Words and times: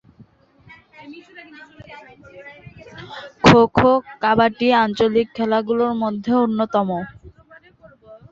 খো 3.45 3.59
খো, 3.75 3.91
কাবাডি 4.21 4.67
আঞ্চলিক 4.83 5.27
খেলাগুলোর 5.37 5.93
মধ্যে 6.03 6.31
অন্যতম। 6.43 6.89